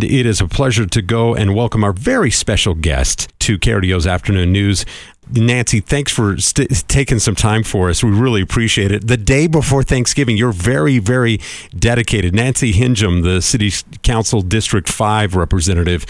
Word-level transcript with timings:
It 0.00 0.26
is 0.26 0.40
a 0.40 0.46
pleasure 0.46 0.86
to 0.86 1.02
go 1.02 1.34
and 1.34 1.56
welcome 1.56 1.82
our 1.82 1.92
very 1.92 2.30
special 2.30 2.76
guest 2.76 3.28
to 3.40 3.58
KRDO's 3.58 4.06
Afternoon 4.06 4.52
News. 4.52 4.86
Nancy, 5.28 5.80
thanks 5.80 6.12
for 6.12 6.38
st- 6.38 6.70
taking 6.86 7.18
some 7.18 7.34
time 7.34 7.64
for 7.64 7.90
us. 7.90 8.04
We 8.04 8.12
really 8.12 8.40
appreciate 8.40 8.92
it. 8.92 9.08
The 9.08 9.16
day 9.16 9.48
before 9.48 9.82
Thanksgiving, 9.82 10.36
you're 10.36 10.52
very, 10.52 11.00
very 11.00 11.40
dedicated. 11.76 12.32
Nancy 12.32 12.72
Henjum, 12.72 13.24
the 13.24 13.42
City 13.42 13.72
Council 14.04 14.40
District 14.40 14.88
5 14.88 15.34
representative. 15.34 16.06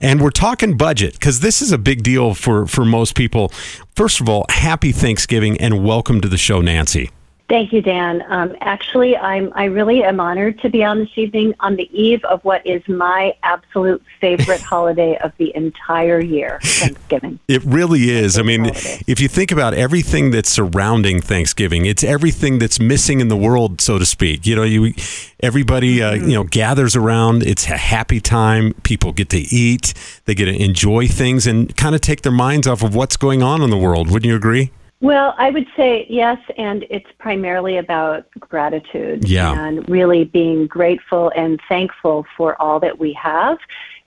And 0.00 0.20
we're 0.20 0.30
talking 0.30 0.76
budget 0.76 1.12
because 1.12 1.38
this 1.38 1.62
is 1.62 1.70
a 1.70 1.78
big 1.78 2.02
deal 2.02 2.34
for, 2.34 2.66
for 2.66 2.84
most 2.84 3.14
people. 3.14 3.52
First 3.94 4.20
of 4.20 4.28
all, 4.28 4.46
happy 4.48 4.90
Thanksgiving 4.90 5.60
and 5.60 5.84
welcome 5.84 6.20
to 6.22 6.28
the 6.28 6.38
show, 6.38 6.60
Nancy. 6.60 7.12
Thank 7.48 7.72
you, 7.72 7.80
Dan. 7.80 8.22
Um, 8.28 8.54
actually, 8.60 9.16
I'm 9.16 9.50
I 9.54 9.64
really 9.64 10.04
am 10.04 10.20
honored 10.20 10.60
to 10.60 10.68
be 10.68 10.84
on 10.84 10.98
this 10.98 11.16
evening 11.16 11.54
on 11.60 11.76
the 11.76 11.88
eve 11.98 12.22
of 12.26 12.44
what 12.44 12.66
is 12.66 12.86
my 12.86 13.34
absolute 13.42 14.02
favorite 14.20 14.60
holiday 14.74 15.16
of 15.22 15.32
the 15.38 15.56
entire 15.56 16.20
year, 16.20 16.60
Thanksgiving. 16.62 17.38
It 17.48 17.64
really 17.64 18.10
is. 18.10 18.38
I 18.38 18.42
mean, 18.42 18.64
holiday. 18.64 19.02
if 19.06 19.18
you 19.18 19.28
think 19.28 19.50
about 19.50 19.72
everything 19.72 20.30
that's 20.30 20.50
surrounding 20.50 21.22
Thanksgiving, 21.22 21.86
it's 21.86 22.04
everything 22.04 22.58
that's 22.58 22.78
missing 22.78 23.20
in 23.20 23.28
the 23.28 23.36
world, 23.36 23.80
so 23.80 23.98
to 23.98 24.04
speak. 24.04 24.46
You 24.46 24.54
know, 24.56 24.64
you 24.64 24.92
everybody 25.40 26.02
uh, 26.02 26.12
mm-hmm. 26.16 26.28
you 26.28 26.34
know 26.34 26.44
gathers 26.44 26.96
around. 26.96 27.44
It's 27.44 27.66
a 27.66 27.78
happy 27.78 28.20
time. 28.20 28.74
People 28.82 29.12
get 29.12 29.30
to 29.30 29.38
eat. 29.38 29.94
They 30.26 30.34
get 30.34 30.44
to 30.46 30.62
enjoy 30.62 31.08
things 31.08 31.46
and 31.46 31.74
kind 31.78 31.94
of 31.94 32.02
take 32.02 32.20
their 32.20 32.32
minds 32.32 32.66
off 32.66 32.82
of 32.82 32.94
what's 32.94 33.16
going 33.16 33.42
on 33.42 33.62
in 33.62 33.70
the 33.70 33.78
world. 33.78 34.10
Wouldn't 34.10 34.28
you 34.28 34.36
agree? 34.36 34.70
Well, 35.00 35.34
I 35.38 35.50
would 35.50 35.66
say 35.76 36.06
yes, 36.08 36.38
and 36.56 36.84
it's 36.90 37.06
primarily 37.18 37.76
about 37.76 38.26
gratitude 38.40 39.28
yeah. 39.28 39.52
and 39.52 39.88
really 39.88 40.24
being 40.24 40.66
grateful 40.66 41.30
and 41.36 41.60
thankful 41.68 42.26
for 42.36 42.60
all 42.60 42.80
that 42.80 42.98
we 42.98 43.12
have 43.12 43.58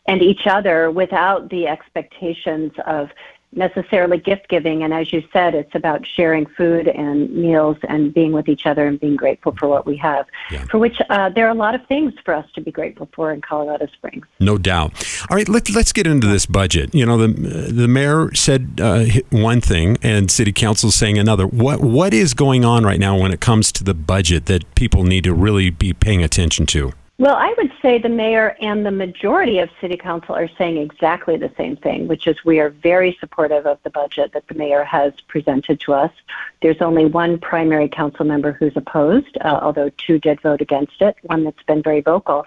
and 0.08 0.22
each 0.22 0.48
other 0.48 0.91
without 0.91 1.49
the 1.49 1.68
expectations 1.68 2.73
of 2.85 3.09
necessarily 3.54 4.18
gift 4.18 4.48
giving. 4.49 4.84
And 4.84 4.94
as 4.94 5.12
you 5.12 5.24
said, 5.34 5.55
it's 5.55 5.76
about 5.76 6.05
sharing 6.05 6.46
food 6.46 6.88
and 6.88 7.30
meals 7.34 7.77
and 7.88 8.13
being 8.13 8.32
with 8.32 8.48
each 8.48 8.66
other 8.66 8.88
and 8.88 8.99
being 8.99 9.16
grateful 9.16 9.54
for 9.58 9.68
what 9.68 9.85
we 9.85 9.98
have, 9.98 10.26
yeah. 10.52 10.66
for 10.66 10.77
which 10.77 10.98
uh, 11.10 11.30
there 11.30 11.48
are 11.48 11.52
a 11.52 11.55
lot 11.55 11.76
of 11.76 11.85
things 11.88 12.13
for 12.24 12.34
us 12.34 12.46
to 12.55 12.62
be 12.62 12.71
grateful 12.71 13.10
for 13.13 13.32
in 13.32 13.41
Colorado 13.41 13.88
Springs. 13.88 14.26
No 14.40 14.58
doubt. 14.58 14.93
All 15.30 15.38
right, 15.38 15.49
let, 15.49 15.70
let's 15.70 15.91
get 15.91 16.08
into 16.08 16.27
this 16.27 16.46
budget. 16.46 16.93
You 16.96 17.05
know, 17.05 17.18
the, 17.18 17.27
the 17.27 17.88
mayor 17.88 18.34
said 18.34 18.80
uh, 18.82 19.05
one 19.30 19.62
thing 19.62 19.98
and 20.02 20.32
city 20.32 20.54
council 20.54 20.90
is 20.90 20.96
saying 20.96 21.18
another. 21.18 21.46
What 21.46 21.82
What 21.82 22.13
is 22.13 22.34
going 22.34 22.63
on 22.63 22.86
right 22.86 22.99
now 22.99 23.18
when 23.18 23.32
it 23.32 23.41
comes 23.41 23.71
to 23.74 23.84
the 23.84 23.93
budget 23.93 24.46
that 24.46 24.76
people 24.76 25.04
need 25.04 25.24
to 25.26 25.34
really 25.34 25.70
be 25.70 25.93
paying 25.93 26.24
attention 26.24 26.65
to? 26.68 26.93
Well, 27.22 27.36
I 27.36 27.54
would 27.55 27.72
say 27.84 28.00
the 28.00 28.10
mayor 28.10 28.55
and 28.62 28.84
the 28.84 28.90
majority 28.90 29.60
of 29.60 29.70
city 29.80 29.96
council 29.96 30.34
are 30.34 30.50
saying 30.58 30.77
exactly 30.77 31.38
the 31.38 31.52
same 31.55 31.76
thing, 31.76 32.08
which 32.08 32.26
is 32.26 32.44
we 32.44 32.60
are 32.60 32.72
very 32.72 33.16
supportive 33.20 33.68
of 33.68 33.77
the 33.84 33.91
budget 33.91 34.32
that 34.34 34.48
the 34.48 34.55
mayor 34.55 34.84
has 34.84 35.14
presented 35.27 35.80
to 35.82 35.94
us. 35.94 36.12
There's 36.64 36.82
only 36.82 37.05
one 37.05 37.38
primary 37.38 37.90
council 37.90 38.26
member 38.26 38.54
who's 38.54 38.76
opposed, 38.76 39.38
uh, 39.42 39.60
although 39.62 39.90
two 39.98 40.18
did 40.18 40.42
vote 40.42 40.62
against 40.62 40.99
it, 40.99 41.16
one 41.22 41.44
that's 41.44 41.62
been 41.68 41.84
very 41.84 42.02
vocal. 42.02 42.44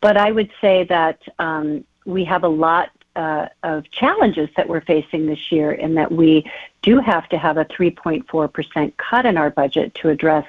But 0.00 0.16
I 0.16 0.30
would 0.30 0.52
say 0.60 0.84
that 0.84 1.20
um, 1.40 1.84
we 2.06 2.24
have 2.24 2.44
a 2.44 2.48
lot 2.48 2.90
uh, 3.16 3.48
of 3.64 3.90
challenges 3.90 4.48
that 4.56 4.68
we're 4.68 4.82
facing 4.82 5.26
this 5.26 5.50
year 5.50 5.72
in 5.72 5.94
that 5.94 6.12
we 6.12 6.48
do 6.82 7.00
have 7.00 7.28
to 7.30 7.38
have 7.38 7.56
a 7.56 7.64
3.4% 7.64 8.92
cut 8.98 9.26
in 9.26 9.36
our 9.36 9.50
budget 9.50 9.96
to 9.96 10.10
address 10.10 10.46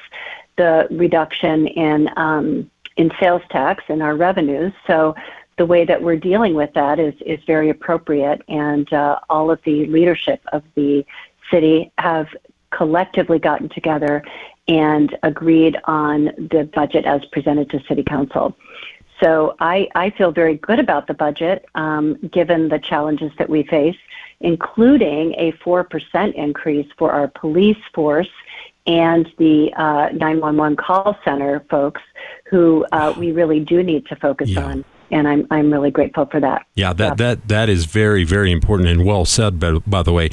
the 0.58 0.88
reduction 0.92 1.66
in 1.66 2.08
um, 2.16 2.70
in 2.98 3.12
sales 3.20 3.42
tax 3.50 3.84
and 3.90 4.02
our 4.02 4.16
revenues. 4.16 4.74
So 4.88 5.16
the 5.58 5.66
way 5.66 5.86
that 5.86 6.02
we're 6.02 6.18
dealing 6.18 6.56
with 6.56 6.74
that 6.74 7.00
is, 7.00 7.14
is 7.26 7.40
very 7.46 7.70
appropriate, 7.70 8.42
and 8.48 8.92
uh, 8.92 9.20
all 9.30 9.52
of 9.52 9.60
the 9.66 9.86
leadership 9.88 10.42
of 10.52 10.64
the 10.76 11.06
city 11.52 11.92
have 11.98 12.28
collectively 12.72 13.38
gotten 13.38 13.70
together 13.70 14.24
and 14.68 15.16
agreed 15.24 15.78
on 15.86 16.26
the 16.26 16.70
budget 16.74 17.06
as 17.06 17.24
presented 17.26 17.70
to 17.70 17.84
City 17.88 18.04
Council. 18.04 18.56
So 19.22 19.56
I, 19.60 19.88
I 19.96 20.10
feel 20.10 20.32
very 20.32 20.58
good 20.58 20.80
about 20.80 21.08
the 21.08 21.14
budget 21.14 21.66
um, 21.76 22.16
given 22.32 22.70
the 22.70 22.80
challenges 22.80 23.32
that 23.38 23.50
we 23.50 23.64
face, 23.64 23.98
including 24.40 25.34
a 25.38 25.52
4% 25.54 26.34
increase 26.34 26.88
for 26.98 27.12
our 27.12 27.28
police 27.28 27.78
force 27.94 28.30
and 28.86 29.32
the 29.38 29.72
uh, 29.78 30.10
911 30.14 30.78
call 30.78 31.18
center 31.24 31.66
folks 31.70 32.02
who 32.50 32.86
uh, 32.92 33.14
we 33.18 33.32
really 33.32 33.60
do 33.60 33.82
need 33.82 34.06
to 34.08 34.16
focus 34.18 34.50
yeah. 34.50 34.64
on. 34.64 34.86
And 35.12 35.28
I'm, 35.28 35.48
I'm 35.52 35.72
really 35.72 35.92
grateful 35.92 36.26
for 36.26 36.40
that. 36.40 36.66
Yeah, 36.74 36.92
that, 36.94 37.18
that, 37.18 37.48
that 37.48 37.70
is 37.70 37.86
very, 37.86 38.24
very 38.24 38.52
important 38.52 38.90
and 38.90 39.06
well 39.06 39.26
said, 39.26 39.60
by, 39.60 39.74
by 39.86 40.02
the 40.02 40.12
way. 40.12 40.30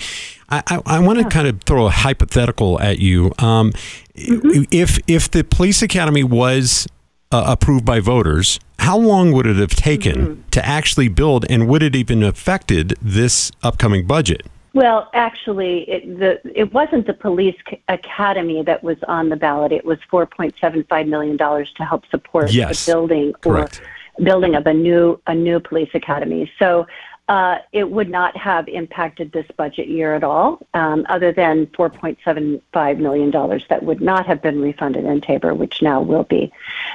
I, 0.49 0.62
I, 0.66 0.83
I 0.87 0.99
want 1.00 1.19
to 1.19 1.25
yeah. 1.25 1.28
kind 1.28 1.49
of 1.49 1.62
throw 1.62 1.87
a 1.87 1.91
hypothetical 1.91 2.81
at 2.81 2.99
you. 2.99 3.33
Um, 3.38 3.72
mm-hmm. 4.15 4.62
If, 4.71 4.99
if 5.06 5.31
the 5.31 5.44
police 5.44 5.82
academy 5.82 6.25
was 6.25 6.87
uh, 7.31 7.44
approved 7.47 7.84
by 7.84 8.00
voters, 8.00 8.59
how 8.78 8.97
long 8.97 9.32
would 9.32 9.47
it 9.47 9.56
have 9.56 9.71
taken 9.71 10.17
mm-hmm. 10.17 10.49
to 10.50 10.67
actually 10.67 11.09
build, 11.09 11.44
and 11.50 11.69
would 11.69 11.82
it 11.82 11.94
even 11.94 12.22
affected 12.22 12.94
this 13.03 13.53
upcoming 13.62 14.06
budget? 14.06 14.47
Well, 14.72 15.10
actually, 15.14 15.88
it, 15.91 16.19
the, 16.19 16.41
it 16.54 16.72
wasn't 16.72 17.06
the 17.06 17.14
police 17.14 17.56
academy 17.88 18.62
that 18.62 18.82
was 18.84 18.98
on 19.08 19.28
the 19.28 19.36
ballot. 19.36 19.72
It 19.72 19.84
was 19.84 19.98
$4.75 20.12 21.08
million 21.08 21.36
to 21.36 21.84
help 21.84 22.04
support 22.10 22.53
yes, 22.53 22.86
the 22.86 22.92
building 22.92 23.32
correct. 23.41 23.81
or 23.81 24.25
building 24.25 24.54
of 24.54 24.66
a 24.66 24.75
new 24.75 25.20
a 25.26 25.34
new 25.34 25.58
police 25.60 25.91
academy. 25.94 26.50
So 26.58 26.86
uh, 27.31 27.58
it 27.72 27.88
would 27.88 28.10
not 28.10 28.36
have 28.36 28.66
impacted 28.66 29.31
this 29.31 29.47
budget 29.56 29.86
year 29.86 30.16
at 30.16 30.25
all, 30.25 30.58
um, 30.75 31.06
other 31.08 31.32
than 31.32 31.64
$4.75 31.69 32.98
million 32.98 33.31
that 33.69 33.84
would 33.84 34.00
not 34.00 34.26
have 34.26 34.42
been 34.42 34.60
refunded 34.60 35.04
in 35.04 35.20
TABOR, 35.20 35.56
which 35.56 35.81
now 35.81 36.02
will 36.02 36.25
be. 36.25 36.52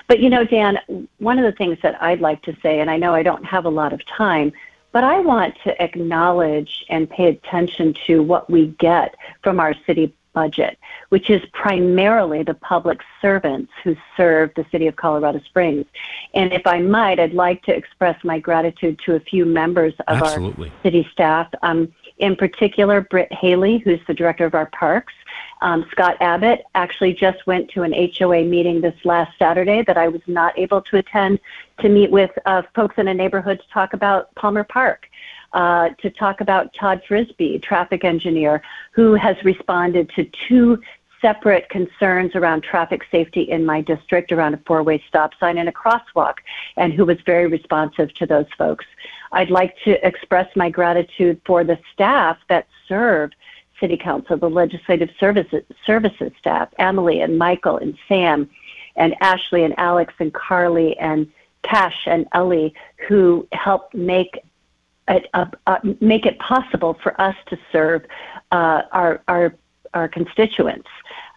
But 0.08 0.20
you 0.20 0.30
know, 0.30 0.44
Dan, 0.44 1.08
one 1.20 1.40
of 1.40 1.46
the 1.46 1.54
things 1.54 1.78
that 1.84 2.02
I'd 2.04 2.20
like 2.20 2.42
to 2.44 2.58
say, 2.62 2.82
and 2.82 2.92
I 2.92 2.98
know 2.98 3.16
I 3.16 3.24
don't 3.24 3.46
have 3.46 3.64
a 3.64 3.70
lot 3.70 3.94
of 3.94 4.06
time, 4.06 4.52
but 4.96 5.04
I 5.04 5.20
want 5.20 5.56
to 5.66 5.84
acknowledge 5.84 6.86
and 6.88 7.10
pay 7.10 7.28
attention 7.28 7.96
to 8.08 8.24
what 8.24 8.50
we 8.50 8.68
get 8.80 9.14
from 9.44 9.60
our 9.60 9.76
city 9.86 10.16
budget, 10.36 10.78
which 11.10 11.32
is 11.32 11.42
primarily 11.54 12.44
the 12.44 12.54
public 12.54 13.00
servants 13.22 13.72
who 13.84 13.96
serve 14.16 14.52
the 14.56 14.66
city 14.72 14.86
of 14.86 14.96
Colorado 14.98 15.40
Springs. 15.40 15.86
And 16.36 16.54
if 16.54 16.68
I 16.68 16.80
might, 16.80 17.20
I'd 17.20 17.34
like 17.34 17.64
to 17.64 17.76
express 17.76 18.24
my 18.24 18.38
gratitude 18.38 19.00
to 19.06 19.16
a 19.16 19.20
few 19.20 19.46
members 19.46 19.94
of 20.08 20.22
Absolutely. 20.22 20.70
our 20.70 20.76
city 20.84 21.08
staff. 21.12 21.48
Um, 21.64 21.92
in 22.18 22.36
particular, 22.36 23.02
Britt 23.02 23.34
Haley, 23.34 23.80
who's 23.80 24.00
the 24.08 24.14
director 24.14 24.46
of 24.46 24.54
our 24.54 24.68
parks, 24.68 25.14
um, 25.62 25.86
Scott 25.92 26.18
Abbott 26.22 26.64
actually 26.76 27.14
just 27.14 27.48
went 27.48 27.70
to 27.72 27.84
an 27.84 27.94
HOA 27.94 28.44
meeting 28.44 28.82
this 28.82 28.96
last 29.04 29.38
Saturday 29.40 29.84
that 29.84 29.98
I 29.98 30.08
was 30.08 30.22
not 30.28 30.58
able 30.60 30.82
to 30.84 30.98
attend 30.98 31.40
to 31.80 31.90
meet 31.90 32.12
with 32.12 32.32
uh, 32.46 32.62
folks 32.74 32.96
in 32.98 33.08
a 33.08 33.14
neighborhood 33.14 33.60
to 33.60 33.68
talk 33.74 33.94
about 33.94 34.34
Palmer 34.36 34.64
Park. 34.64 35.08
Uh, 35.54 35.90
to 36.02 36.10
talk 36.10 36.42
about 36.42 36.74
Todd 36.74 37.02
Frisbie, 37.08 37.60
traffic 37.60 38.04
engineer, 38.04 38.62
who 38.92 39.14
has 39.14 39.38
responded 39.44 40.10
to 40.16 40.30
two 40.48 40.82
separate 41.22 41.70
concerns 41.70 42.36
around 42.36 42.62
traffic 42.62 43.04
safety 43.10 43.42
in 43.44 43.66
my 43.66 43.82
district 43.82 44.32
around 44.32 44.54
a 44.54 44.58
four 44.68 44.84
way 44.84 45.02
stop 45.08 45.32
sign 45.40 45.58
and 45.58 45.70
a 45.70 45.72
crosswalk, 45.72 46.36
and 46.78 46.94
who 46.94 47.06
was 47.06 47.18
very 47.26 47.48
responsive 47.48 48.14
to 48.16 48.26
those 48.26 48.46
folks. 48.58 48.86
I'd 49.32 49.50
like 49.50 49.76
to 49.86 50.06
express 50.06 50.54
my 50.56 50.70
gratitude 50.70 51.42
for 51.46 51.64
the 51.64 51.80
staff 51.94 52.38
that 52.50 52.68
serve 52.88 53.32
City 53.80 53.98
Council, 53.98 54.38
the 54.38 54.50
Legislative 54.50 55.10
Services, 55.20 55.64
Services 55.86 56.32
staff, 56.40 56.70
Emily 56.80 57.22
and 57.22 57.38
Michael 57.38 57.78
and 57.78 57.98
Sam 58.08 58.50
and 58.96 59.16
Ashley 59.22 59.64
and 59.64 59.78
Alex 59.78 60.14
and 60.20 60.34
Carly 60.34 60.98
and 60.98 61.30
Cash 61.64 62.04
and 62.06 62.28
Ellie, 62.34 62.74
who 63.08 63.48
helped 63.52 63.94
make 63.94 64.40
uh, 65.08 65.46
uh, 65.68 65.78
make 66.02 66.26
it 66.26 66.38
possible 66.40 66.98
for 67.02 67.20
us 67.20 67.36
to 67.48 67.58
serve 67.72 68.04
uh, 68.52 68.84
our, 68.92 69.22
our, 69.28 69.56
our 69.94 70.08
constituents. 70.08 70.90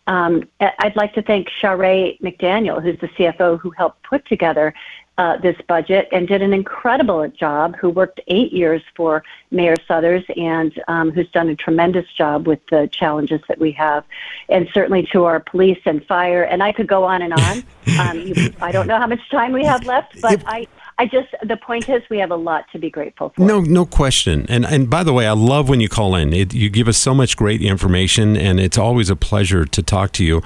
Um, 0.07 0.49
I'd 0.59 0.97
like 0.97 1.13
to 1.15 1.23
thank 1.23 1.49
Charae 1.61 2.19
McDaniel, 2.23 2.83
who's 2.83 2.99
the 2.99 3.09
CFO 3.09 3.61
who 3.61 3.71
helped 3.71 4.03
put 4.05 4.25
together 4.25 4.73
uh, 5.19 5.37
this 5.37 5.57
budget 5.67 6.09
and 6.13 6.29
did 6.29 6.41
an 6.41 6.55
incredible 6.55 7.29
job, 7.29 7.77
who 7.77 7.91
worked 7.91 8.21
eight 8.29 8.53
years 8.53 8.81
for 8.97 9.23
Mayor 9.51 9.77
Suthers 9.87 10.25
and 10.37 10.73
um, 10.87 11.11
who's 11.11 11.29
done 11.31 11.49
a 11.49 11.57
tremendous 11.57 12.07
job 12.17 12.47
with 12.47 12.61
the 12.71 12.89
challenges 12.91 13.41
that 13.49 13.59
we 13.59 13.73
have, 13.73 14.05
and 14.49 14.69
certainly 14.73 15.07
to 15.13 15.25
our 15.25 15.41
police 15.41 15.81
and 15.85 16.07
fire. 16.07 16.45
And 16.45 16.63
I 16.63 16.73
could 16.73 16.87
go 16.87 17.05
on 17.05 17.21
and 17.21 17.35
on. 17.35 17.65
um, 18.01 18.21
you, 18.21 18.55
I 18.63 18.71
don't 18.71 18.87
know 18.87 18.97
how 18.97 19.09
much 19.09 19.29
time 19.29 19.53
we 19.53 19.65
have 19.65 19.85
left, 19.85 20.21
but 20.23 20.43
I. 20.47 20.67
I 20.99 21.07
just 21.07 21.29
the 21.47 21.57
point 21.57 21.89
is 21.89 22.03
we 22.11 22.19
have 22.19 22.33
a 22.33 22.37
lot 22.37 22.65
to 22.73 22.79
be 22.79 22.91
grateful 22.91 23.33
for. 23.35 23.47
No, 23.47 23.61
no 23.61 23.87
question. 23.87 24.47
And 24.49 24.67
and 24.67 24.91
by 24.91 25.05
the 25.05 25.13
way, 25.13 25.27
I 25.27 25.33
love 25.33 25.69
when 25.69 25.81
you 25.81 25.89
call 25.89 26.17
in. 26.17 26.33
It, 26.33 26.53
you 26.53 26.69
give 26.69 26.89
us 26.89 26.97
so 26.99 27.15
much 27.15 27.37
great 27.37 27.63
information, 27.63 28.37
and 28.37 28.59
it's 28.59 28.77
always 28.77 29.09
a 29.09 29.17
pleasure 29.17 29.65
to 29.65 29.83
talk 29.83 30.13
to 30.13 30.25
you. 30.25 30.43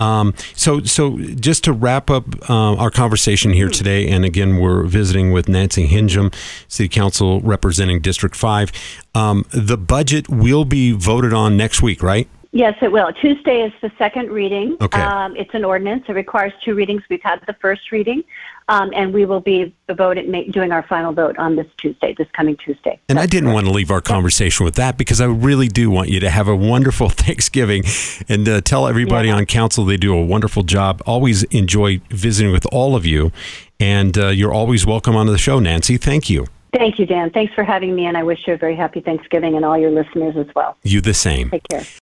Um, 0.00 0.34
so, 0.56 0.82
so 0.82 1.16
just 1.18 1.62
to 1.64 1.72
wrap 1.72 2.10
up 2.10 2.50
uh, 2.50 2.74
our 2.74 2.90
conversation 2.90 3.52
here 3.52 3.68
today, 3.68 4.08
and 4.08 4.24
again, 4.24 4.56
we're 4.56 4.82
visiting 4.82 5.30
with 5.30 5.48
Nancy 5.48 5.86
Henjum, 5.86 6.34
City 6.66 6.88
Council 6.88 7.40
representing 7.40 8.00
District 8.00 8.34
Five. 8.34 8.72
Um, 9.14 9.44
the 9.52 9.78
budget 9.78 10.28
will 10.28 10.64
be 10.64 10.90
voted 10.90 11.32
on 11.32 11.56
next 11.56 11.82
week, 11.82 12.02
right? 12.02 12.28
Yes, 12.54 12.76
it 12.82 12.92
will. 12.92 13.10
Tuesday 13.14 13.62
is 13.62 13.72
the 13.80 13.90
second 13.96 14.30
reading. 14.30 14.76
Okay. 14.82 15.00
Um, 15.00 15.34
it's 15.36 15.54
an 15.54 15.64
ordinance. 15.64 16.04
It 16.06 16.12
requires 16.12 16.52
two 16.62 16.74
readings. 16.74 17.02
We've 17.08 17.22
had 17.22 17.40
the 17.46 17.54
first 17.54 17.90
reading, 17.90 18.22
um, 18.68 18.90
and 18.94 19.14
we 19.14 19.24
will 19.24 19.40
be 19.40 19.74
voting, 19.90 20.30
doing 20.50 20.70
our 20.70 20.82
final 20.82 21.14
vote 21.14 21.38
on 21.38 21.56
this 21.56 21.66
Tuesday, 21.78 22.14
this 22.16 22.28
coming 22.34 22.58
Tuesday. 22.58 23.00
And 23.08 23.18
I 23.18 23.24
didn't 23.24 23.54
want 23.54 23.64
to 23.66 23.72
leave 23.72 23.90
our 23.90 24.02
conversation 24.02 24.64
with 24.64 24.74
that 24.74 24.98
because 24.98 25.18
I 25.18 25.24
really 25.24 25.68
do 25.68 25.90
want 25.90 26.10
you 26.10 26.20
to 26.20 26.28
have 26.28 26.46
a 26.46 26.54
wonderful 26.54 27.08
Thanksgiving 27.24 27.84
and 28.28 28.46
uh, 28.46 28.60
tell 28.60 28.86
everybody 28.86 29.28
Yeah. 29.28 29.36
on 29.36 29.46
council 29.46 29.86
they 29.86 29.96
do 29.96 30.14
a 30.14 30.22
wonderful 30.22 30.62
job. 30.62 31.00
Always 31.06 31.44
enjoy 31.44 32.02
visiting 32.10 32.52
with 32.52 32.66
all 32.70 32.94
of 32.94 33.06
you. 33.06 33.32
And 33.80 34.18
uh, 34.18 34.28
you're 34.28 34.52
always 34.52 34.84
welcome 34.84 35.16
on 35.16 35.26
the 35.26 35.38
show, 35.38 35.58
Nancy. 35.58 35.96
Thank 35.96 36.28
you. 36.28 36.46
Thank 36.74 36.98
you, 36.98 37.04
Dan. 37.04 37.28
Thanks 37.30 37.52
for 37.52 37.64
having 37.64 37.94
me, 37.94 38.06
and 38.06 38.16
I 38.16 38.22
wish 38.22 38.46
you 38.46 38.54
a 38.54 38.56
very 38.56 38.74
happy 38.74 39.00
Thanksgiving 39.00 39.56
and 39.56 39.64
all 39.64 39.76
your 39.76 39.90
listeners 39.90 40.36
as 40.38 40.46
well. 40.54 40.78
You 40.82 41.02
the 41.02 41.12
same. 41.12 41.50
Take 41.50 41.68
care. 41.68 41.82